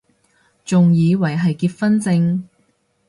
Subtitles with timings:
[0.65, 2.47] 仲以為係結婚証